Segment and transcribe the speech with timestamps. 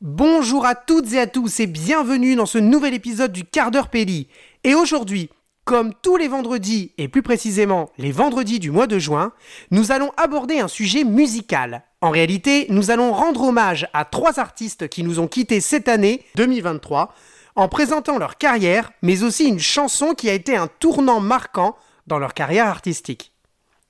[0.00, 3.88] Bonjour à toutes et à tous et bienvenue dans ce nouvel épisode du quart d'heure
[3.88, 4.28] Péli.
[4.62, 5.28] Et aujourd'hui,
[5.64, 9.32] comme tous les vendredis, et plus précisément les vendredis du mois de juin,
[9.72, 11.82] nous allons aborder un sujet musical.
[12.00, 16.24] En réalité, nous allons rendre hommage à trois artistes qui nous ont quittés cette année
[16.36, 17.12] 2023
[17.56, 21.76] en présentant leur carrière, mais aussi une chanson qui a été un tournant marquant
[22.06, 23.32] dans leur carrière artistique.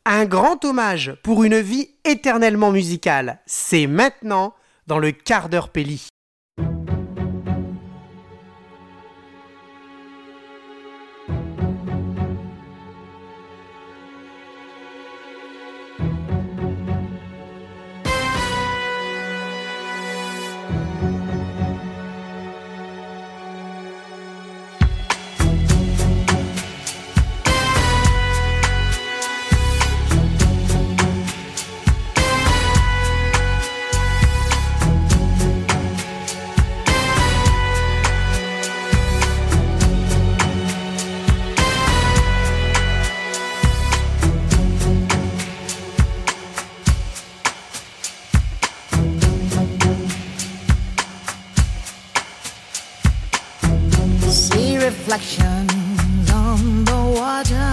[0.06, 4.54] Un grand hommage pour une vie éternellement musicale, c'est maintenant
[4.88, 6.08] dans le quart d'heure Péli.
[55.08, 57.72] Reflections on the water,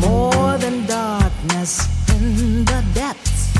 [0.00, 3.52] more than darkness in the depths.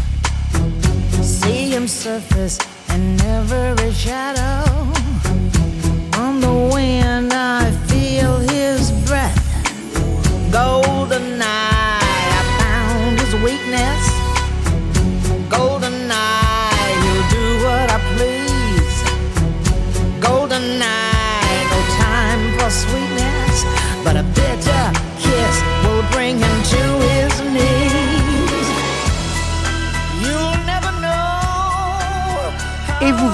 [1.22, 2.58] See him surface
[2.90, 4.67] in every shadow.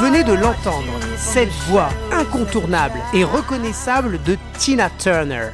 [0.04, 5.48] Venez de l'entendre, cette voix incontournable et reconnaissable de Tina Turner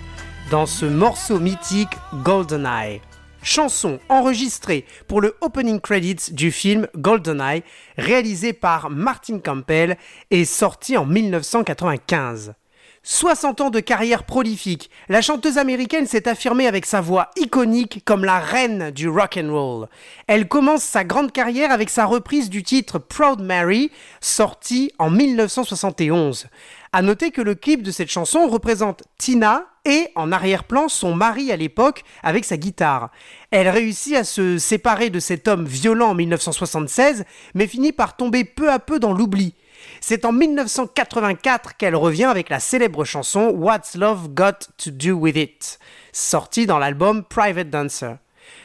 [0.50, 3.00] dans ce morceau mythique GoldenEye.
[3.44, 7.62] Chanson enregistrée pour le opening credits du film GoldenEye,
[7.96, 9.96] réalisé par Martin Campbell
[10.32, 12.54] et sorti en 1995.
[13.02, 18.26] 60 ans de carrière prolifique, la chanteuse américaine s'est affirmée avec sa voix iconique comme
[18.26, 19.88] la reine du rock and roll.
[20.26, 23.90] Elle commence sa grande carrière avec sa reprise du titre Proud Mary,
[24.20, 26.48] sorti en 1971.
[26.92, 31.50] À noter que le clip de cette chanson représente Tina et en arrière-plan son mari
[31.52, 33.10] à l'époque avec sa guitare.
[33.50, 37.24] Elle réussit à se séparer de cet homme violent en 1976,
[37.54, 39.54] mais finit par tomber peu à peu dans l'oubli.
[40.02, 45.36] C'est en 1984 qu'elle revient avec la célèbre chanson What's Love Got to Do With
[45.36, 45.78] It,
[46.10, 48.14] sortie dans l'album Private Dancer.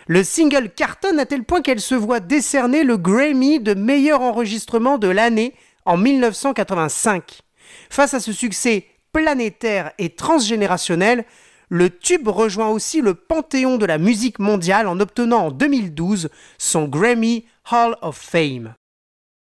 [0.07, 4.97] Le single cartonne à tel point qu'elle se voit décerner le Grammy de meilleur enregistrement
[4.97, 5.53] de l'année
[5.83, 7.41] en 1985.
[7.89, 11.25] Face à ce succès planétaire et transgénérationnel,
[11.67, 16.85] le tube rejoint aussi le panthéon de la musique mondiale en obtenant en 2012 son
[16.85, 18.73] Grammy Hall of Fame.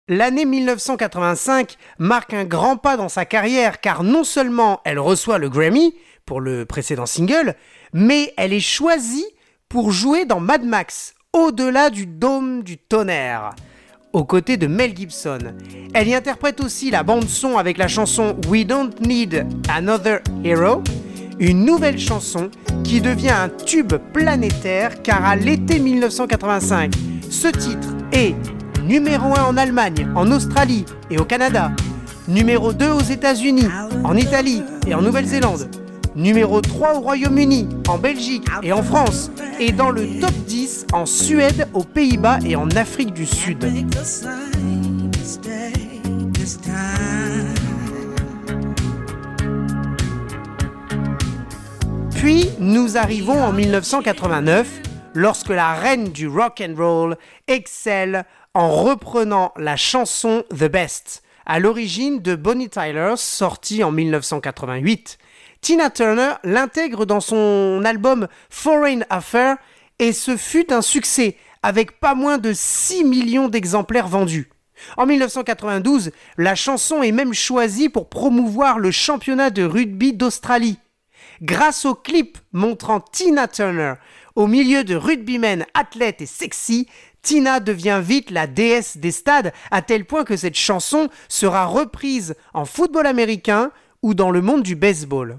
[0.09, 5.49] L'année 1985 marque un grand pas dans sa carrière car non seulement elle reçoit le
[5.49, 5.95] Grammy
[6.27, 7.55] pour le précédent single,
[7.93, 9.25] mais elle est choisie
[9.69, 13.51] pour jouer dans Mad Max, au-delà du dôme du tonnerre,
[14.13, 15.55] aux côtés de Mel Gibson.
[15.95, 20.83] Elle y interprète aussi la bande-son avec la chanson We Don't Need Another Hero,
[21.39, 22.51] une nouvelle chanson
[22.83, 26.93] qui devient un tube planétaire car à l'été 1985,
[27.31, 28.35] ce titre est
[28.83, 31.73] numéro 1 en Allemagne, en Australie et au Canada,
[32.29, 33.69] numéro 2 aux États-Unis,
[34.05, 35.69] en Italie et en Nouvelle-Zélande,
[36.17, 41.07] numéro 3 au Royaume-Uni, en Belgique et en France, et dans le top 10 en
[41.07, 43.65] Suède, aux Pays-Bas et en Afrique du Sud.
[52.17, 54.83] Puis nous arrivons en 1989
[55.15, 57.17] lorsque la reine du rock and roll
[57.49, 65.19] excelle en reprenant la chanson The Best, à l'origine de Bonnie Tyler, sortie en 1988.
[65.61, 69.57] Tina Turner l'intègre dans son album Foreign Affair
[69.99, 74.51] et ce fut un succès avec pas moins de 6 millions d'exemplaires vendus.
[74.97, 80.79] En 1992, la chanson est même choisie pour promouvoir le championnat de rugby d'Australie.
[81.41, 83.95] Grâce au clip montrant Tina Turner
[84.35, 86.89] au milieu de rugbymen athlètes et sexy,
[87.23, 92.35] Tina devient vite la déesse des stades, à tel point que cette chanson sera reprise
[92.53, 93.71] en football américain
[94.03, 95.39] ou dans le monde du baseball.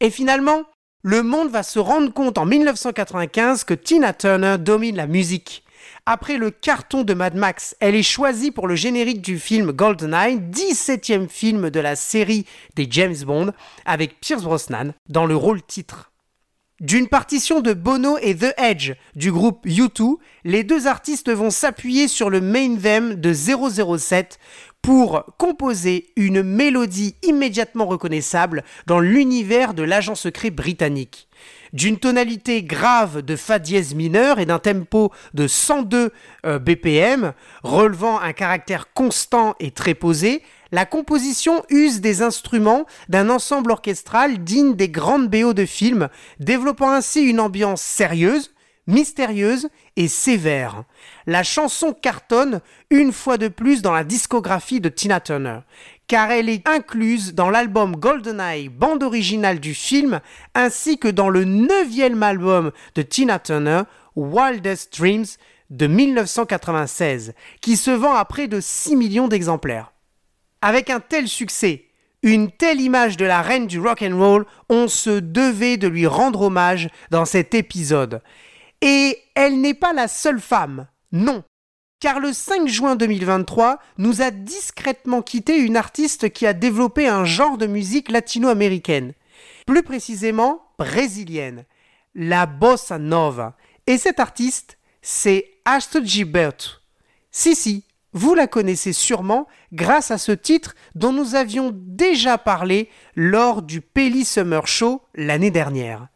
[0.00, 0.64] Et finalement,
[1.02, 5.64] le monde va se rendre compte en 1995 que Tina Turner domine la musique.
[6.06, 10.38] Après le carton de Mad Max, elle est choisie pour le générique du film GoldenEye,
[10.38, 13.52] 17e film de la série des James Bond,
[13.84, 16.09] avec Pierce Brosnan dans le rôle titre.
[16.80, 22.08] D'une partition de Bono et The Edge du groupe U2, les deux artistes vont s'appuyer
[22.08, 24.38] sur le main theme de 007
[24.80, 31.28] pour composer une mélodie immédiatement reconnaissable dans l'univers de l'agent secret britannique.
[31.74, 36.12] D'une tonalité grave de Fa dièse mineur et d'un tempo de 102
[36.46, 43.30] euh, BPM, relevant un caractère constant et très posé, la composition use des instruments d'un
[43.30, 46.08] ensemble orchestral digne des grandes BO de films,
[46.38, 48.52] développant ainsi une ambiance sérieuse,
[48.86, 50.84] mystérieuse et sévère.
[51.26, 55.60] La chanson cartonne une fois de plus dans la discographie de Tina Turner,
[56.06, 60.20] car elle est incluse dans l'album GoldenEye, bande originale du film,
[60.54, 63.82] ainsi que dans le neuvième album de Tina Turner,
[64.16, 65.26] Wildest Dreams,
[65.70, 69.92] de 1996, qui se vend à près de 6 millions d'exemplaires.
[70.62, 71.86] Avec un tel succès,
[72.22, 76.06] une telle image de la reine du rock and roll, on se devait de lui
[76.06, 78.22] rendre hommage dans cet épisode.
[78.82, 81.44] Et elle n'est pas la seule femme, non.
[81.98, 87.24] Car le 5 juin 2023 nous a discrètement quitté une artiste qui a développé un
[87.24, 89.12] genre de musique latino-américaine,
[89.66, 91.64] plus précisément brésilienne,
[92.14, 93.56] la bossa nova.
[93.86, 96.70] Et cet artiste, c'est Astrid Gilberto.
[97.30, 102.88] Si, si, vous la connaissez sûrement grâce à ce titre dont nous avions déjà parlé
[103.14, 106.08] lors du Pelly Summer Show l'année dernière.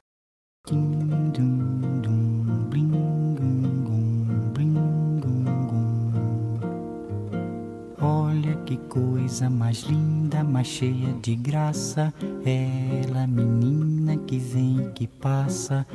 [8.66, 12.10] Que coisa mais linda, mais cheia de graça.
[12.46, 15.86] Ela, menina que vem e que passa,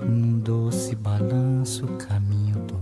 [0.00, 2.81] num doce balanço, caminho do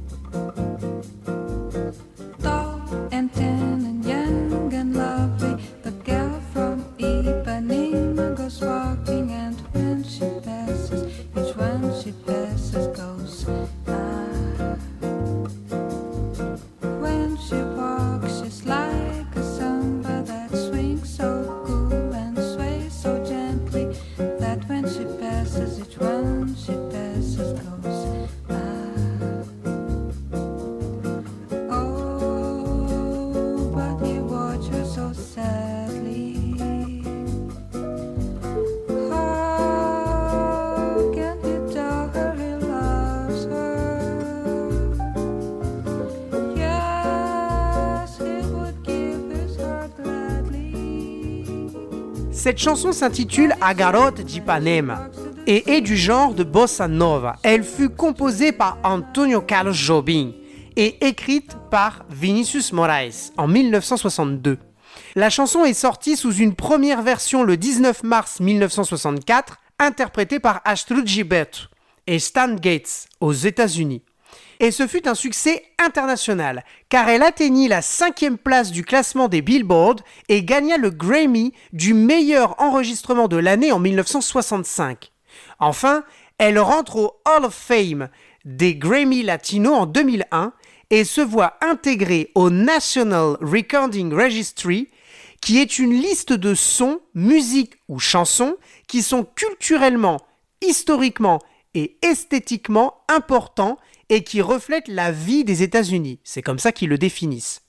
[52.41, 55.11] Cette chanson s'intitule Agarote d'Ipanema
[55.45, 57.35] et est du genre de bossa nova.
[57.43, 60.31] Elle fut composée par Antonio Carlos Jobim
[60.75, 64.57] et écrite par Vinicius Moraes en 1962.
[65.13, 71.05] La chanson est sortie sous une première version le 19 mars 1964, interprétée par Astrud
[71.05, 71.67] Gilberto
[72.07, 74.01] et Stan Gates aux États-Unis
[74.61, 79.41] et ce fut un succès international, car elle atteignit la cinquième place du classement des
[79.41, 85.11] Billboard et gagna le Grammy du meilleur enregistrement de l'année en 1965.
[85.57, 86.03] Enfin,
[86.37, 88.09] elle rentre au Hall of Fame
[88.45, 90.53] des Grammy Latino en 2001
[90.91, 94.89] et se voit intégrée au National Recording Registry,
[95.41, 100.19] qui est une liste de sons, musiques ou chansons qui sont culturellement,
[100.61, 101.39] historiquement
[101.73, 103.79] et esthétiquement importants
[104.11, 106.19] et qui reflète la vie des États-Unis.
[106.23, 107.61] C'est comme ça qu'ils le définissent.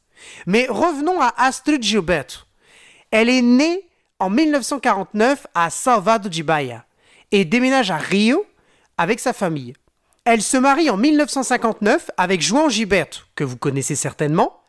[0.47, 2.49] Mais revenons à Astrid Gilbert.
[3.13, 6.85] Elle est née en 1949 à Salvador de Bahia
[7.31, 8.45] et déménage à Rio
[8.99, 9.73] avec sa famille.
[10.25, 14.61] Elle se marie en 1959 avec João Gilberto, que vous connaissez certainement,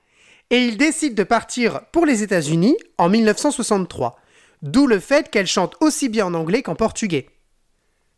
[0.52, 4.20] et ils décident de partir pour les États-Unis en 1963,
[4.62, 7.28] d'où le fait qu'elle chante aussi bien en anglais qu'en portugais.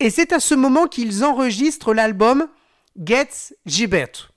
[0.01, 2.47] Et c'est à ce moment qu'ils enregistrent l'album
[2.97, 4.27] Gates Gilberto,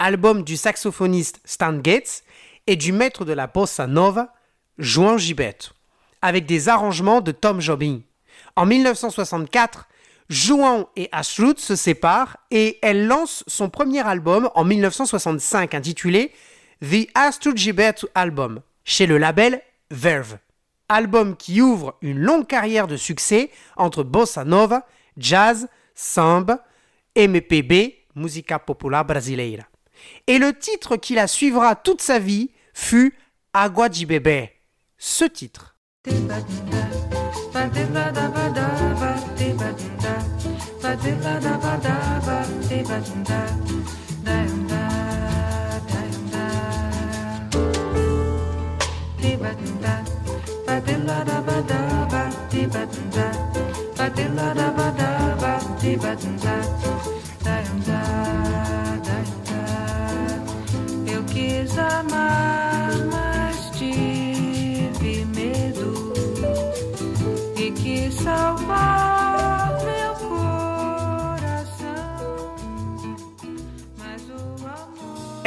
[0.00, 2.24] album du saxophoniste Stan Gates
[2.66, 4.34] et du maître de la bossa nova,
[4.78, 5.70] João Gilberto,
[6.20, 8.00] avec des arrangements de Tom Jobim.
[8.56, 9.86] En 1964,
[10.28, 16.32] João et Astrid se séparent et elle lance son premier album en 1965 intitulé
[16.82, 19.62] The Astrid Gilberto Album chez le label
[19.92, 20.38] Verve.
[20.88, 24.84] Album qui ouvre une longue carrière de succès entre bossa nova,
[25.16, 26.64] jazz, samba,
[27.16, 29.64] MPB musica popular brasileira.
[30.26, 33.14] Et le titre qui la suivra toute sa vie fut
[33.52, 34.48] Agua de.
[34.98, 35.76] Ce titre.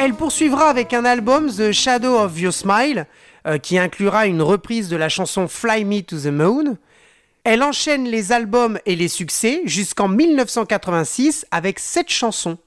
[0.04, 3.06] Elle poursuivra avec un album The Shadow of Your Smile,
[3.46, 6.76] euh, qui inclura une reprise de la chanson Fly Me to the Moon.
[7.42, 12.58] Elle enchaîne les albums et les succès jusqu'en 1986 avec cette chanson.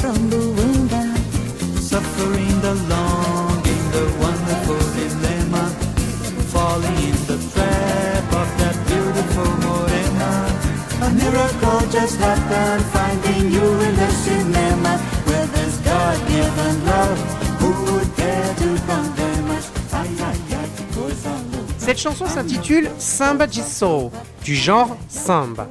[0.00, 1.02] From Luanda.
[1.78, 5.64] Suffering the longing, the wonderful dilemma.
[6.52, 10.30] Falling in the trap of that beautiful morena.
[11.06, 14.98] A miracle just happened, finding you in the cinema.
[15.26, 17.18] With this God-given love,
[17.60, 19.70] who would dare to condemn us?
[19.92, 20.08] Ay,
[20.94, 21.78] coisa louca.
[21.78, 24.10] Cette chanson s'intitule Samba Soul,
[24.44, 25.68] du genre samba.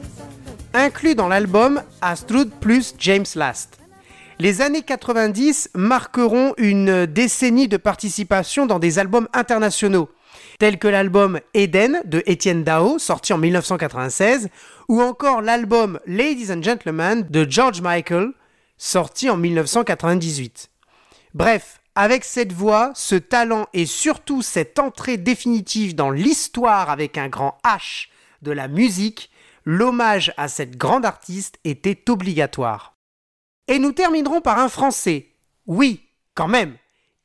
[0.74, 3.77] Inclus dans l'album Astrud plus James Last.
[4.40, 10.10] Les années 90 marqueront une décennie de participation dans des albums internationaux,
[10.60, 14.50] tels que l'album Eden de Étienne Dao, sorti en 1996,
[14.90, 18.32] ou encore l'album Ladies and Gentlemen de George Michael,
[18.78, 20.70] sorti en 1998.
[21.34, 27.28] Bref, avec cette voix, ce talent et surtout cette entrée définitive dans l'histoire avec un
[27.28, 28.10] grand H
[28.44, 29.32] de la musique,
[29.66, 32.97] l'hommage à cette grande artiste était obligatoire.
[33.68, 35.28] Et nous terminerons par un Français.
[35.66, 36.02] Oui,
[36.36, 36.76] quand même.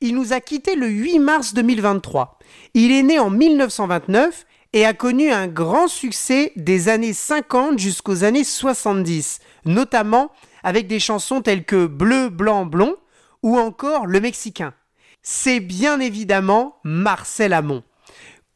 [0.01, 2.39] Il nous a quittés le 8 mars 2023.
[2.75, 8.25] Il est né en 1929 et a connu un grand succès des années 50 jusqu'aux
[8.25, 10.33] années 70, notamment
[10.63, 12.97] avec des chansons telles que Bleu, Blanc, Blond
[13.43, 14.75] ou encore Le Mexicain.
[15.23, 17.85] C'est bien évidemment Marcel Amont.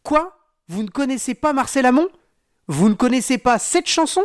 [0.03, 0.37] Quoi?
[0.69, 2.09] Vous ne connaissez pas Marcel Amont
[2.67, 4.25] Vous ne connaissez pas cette chanson?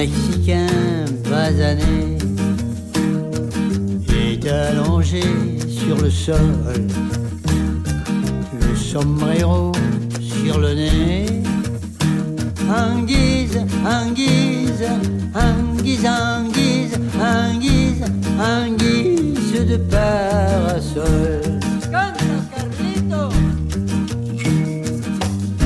[0.00, 2.16] Mexicain basané
[4.08, 5.20] est allongé
[5.68, 6.86] sur le sol,
[8.62, 9.72] le sombrero
[10.18, 11.26] sur le nez.
[12.66, 14.86] Anguise, anguise,
[15.34, 18.04] anguise, anguise, anguise,
[18.40, 21.60] anguise de parasol.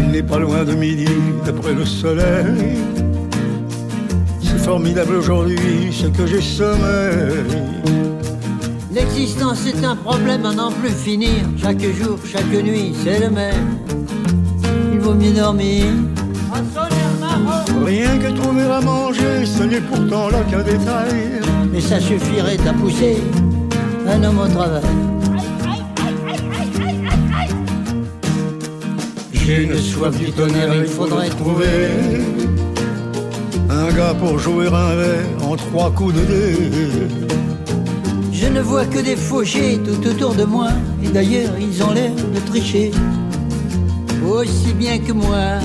[0.00, 1.06] Il n'est pas loin de midi,
[1.46, 3.03] d'après le soleil.
[4.64, 7.44] C'est formidable aujourd'hui, ce que j'ai sommeil.
[8.94, 11.44] L'existence est un problème à n'en plus finir.
[11.59, 13.76] Chaque jour, chaque nuit, c'est le même.
[14.90, 15.85] Il vaut mieux dormir.
[17.85, 21.42] Rien que trouver à manger, ce n'est pourtant là qu'un détail.
[21.71, 23.18] Mais ça suffirait à pousser
[24.09, 24.83] un homme au travail.
[29.30, 31.90] J'ai une soif du tonnerre, il faudrait trouver
[33.75, 36.57] un gars pour jouer un verre en trois coups de dé.
[38.33, 40.69] Je ne vois que des fauchés tout autour de moi.
[41.02, 42.90] Et d'ailleurs, ils ont l'air de tricher.
[44.26, 45.59] Aussi bien que moi.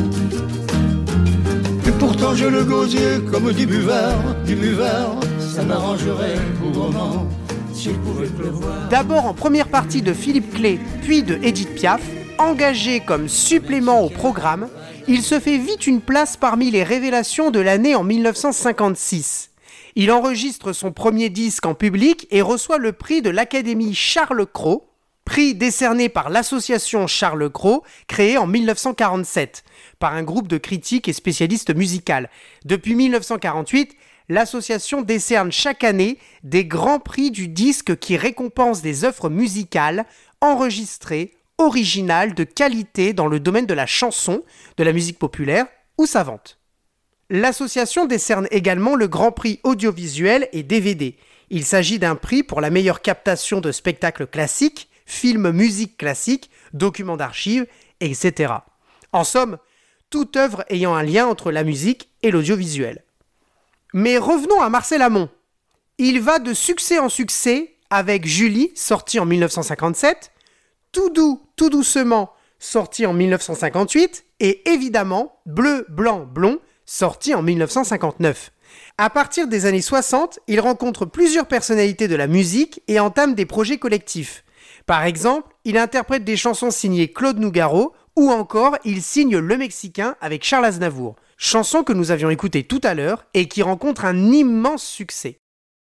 [1.88, 5.16] Et pourtant j'ai le gosier comme dit buvard, dit buvard.
[5.40, 7.28] Ça m'arrangerait bougrement
[7.74, 8.90] s'il pouvait pleuvoir.
[8.90, 12.02] D'abord en première partie de Philippe Clé, puis de Edith Piaf,
[12.40, 14.70] Engagé comme supplément au programme,
[15.10, 19.52] il se fait vite une place parmi les révélations de l'année en 1956.
[19.98, 24.90] Il enregistre son premier disque en public et reçoit le prix de l'Académie Charles Cros,
[25.26, 29.66] prix décerné par l'association Charles Cros, créée en 1947
[30.00, 32.30] par un groupe de critiques et spécialistes musicales.
[32.64, 33.98] Depuis 1948,
[34.30, 40.06] l'association décerne chaque année des grands prix du disque qui récompensent des œuvres musicales
[40.40, 44.44] enregistrées originale de qualité dans le domaine de la chanson,
[44.78, 46.58] de la musique populaire ou savante.
[47.30, 51.16] L'association décerne également le Grand Prix audiovisuel et DVD.
[51.52, 57.18] Il s'agit d'un prix pour la meilleure captation de spectacles classiques, films, musique classique, documents
[57.18, 57.68] d'archives,
[58.00, 58.54] etc.
[59.12, 59.58] En somme,
[60.10, 63.04] toute œuvre ayant un lien entre la musique et l'audiovisuel.
[63.94, 65.30] Mais revenons à Marcel Amont.
[65.98, 70.32] Il va de succès en succès avec Julie, sorti en 1957,
[70.92, 78.52] tout doux, tout doucement, sorti en 1958, et évidemment Bleu, Blanc, Blond, sorti en 1959.
[78.98, 83.46] À partir des années 60, il rencontre plusieurs personnalités de la musique et entame des
[83.46, 84.44] projets collectifs.
[84.86, 90.16] Par exemple, il interprète des chansons signées Claude Nougaro ou encore il signe Le Mexicain
[90.20, 94.32] avec Charles Aznavour, chanson que nous avions écoutée tout à l'heure et qui rencontre un
[94.32, 95.40] immense succès.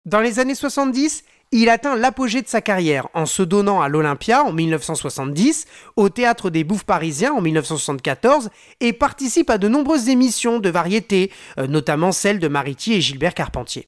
[0.05, 4.43] Dans les années 70, il atteint l'apogée de sa carrière en se donnant à l'Olympia
[4.43, 8.49] en 1970, au Théâtre des Bouffes parisiens en 1974
[8.81, 13.33] et participe à de nombreuses émissions de variété, euh, notamment celles de Mariti et Gilbert
[13.33, 13.87] Carpentier.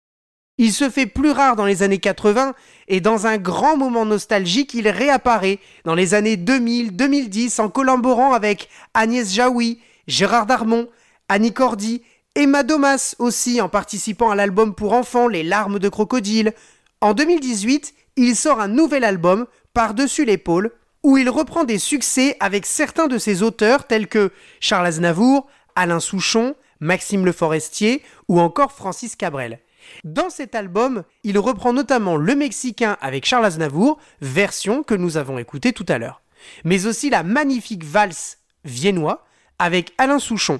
[0.59, 2.55] Il se fait plus rare dans les années 80
[2.87, 8.69] et dans un grand moment nostalgique, il réapparaît dans les années 2000-2010 en collaborant avec
[8.95, 10.87] Agnès Jaoui, Gérard Darmon,
[11.29, 12.01] Annie Cordy,
[12.33, 16.53] Emma Domas aussi en participant à l'album pour enfants Les larmes de crocodile,
[17.01, 20.71] en 2018, il sort un nouvel album, Par-dessus l'épaule,
[21.03, 25.99] où il reprend des succès avec certains de ses auteurs tels que Charles Aznavour, Alain
[25.99, 29.59] Souchon, Maxime Le Forestier ou encore Francis Cabrel.
[30.03, 35.37] Dans cet album, il reprend notamment Le Mexicain avec Charles Aznavour, version que nous avons
[35.37, 36.21] écoutée tout à l'heure,
[36.65, 39.23] mais aussi la magnifique valse viennois
[39.59, 40.59] avec Alain Souchon.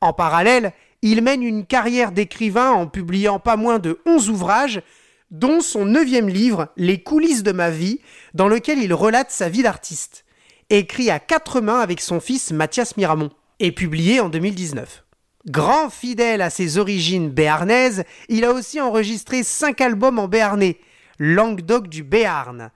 [0.00, 4.82] En parallèle, il mène une carrière d'écrivain en publiant pas moins de 11 ouvrages,
[5.30, 8.00] dont son neuvième livre, Les coulisses de ma vie,
[8.34, 10.24] dans lequel il relate sa vie d'artiste,
[10.70, 15.04] écrit à quatre mains avec son fils Mathias Miramont, et publié en 2019.
[15.46, 20.78] Grand fidèle à ses origines béarnaises, il a aussi enregistré cinq albums en béarnais,
[21.18, 22.70] Languedoc du Béarn,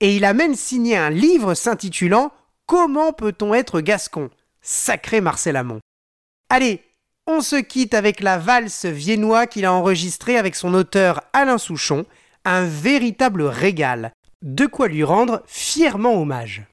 [0.00, 2.32] et il a même signé un livre s'intitulant
[2.66, 4.28] Comment peut-on être gascon?
[4.60, 5.78] Sacré Marcel Amont.
[6.50, 6.82] Allez,
[7.26, 12.04] on se quitte avec la valse viennois qu'il a enregistrée avec son auteur Alain Souchon,
[12.44, 14.12] un véritable régal.
[14.42, 16.66] De quoi lui rendre fièrement hommage.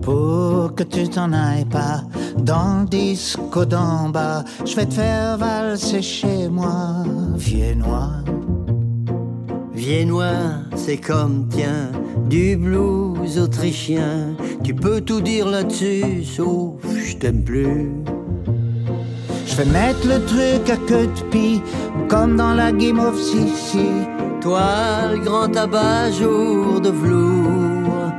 [0.00, 2.02] Pour que tu t'en ailles pas
[2.38, 7.04] dans le disco d'en bas, je vais te faire valser chez moi,
[7.36, 8.24] viennois.
[9.84, 11.90] Viennois, c'est comme, tiens,
[12.30, 14.36] du blues autrichien.
[14.62, 17.90] Tu peux tout dire là-dessus, sauf je t'aime plus.
[19.44, 21.60] Je vais mettre le truc à queue de pie,
[22.08, 23.88] comme dans la Game of Sissi.
[24.40, 24.62] Toi,
[25.14, 28.12] le grand tabac, jour de velours.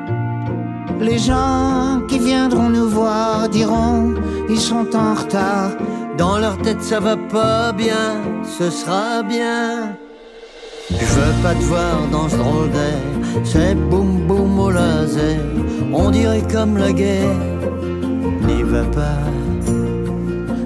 [0.99, 4.15] Les gens qui viendront nous voir diront,
[4.49, 5.71] ils sont en retard.
[6.17, 9.95] Dans leur tête, ça va pas bien, ce sera bien.
[10.89, 13.03] Je veux pas te voir dans ce drôle d'air,
[13.43, 15.41] c'est boum boum au laser,
[15.91, 17.37] on dirait comme la guerre,
[18.47, 19.23] n'y va pas.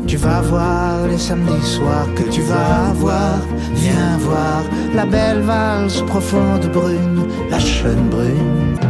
[0.06, 3.40] Tu vas voir les samedis soirs que tu vas voir.
[3.74, 4.64] Viens voir
[4.96, 8.87] la belle valse profonde brune, la chaîne brune.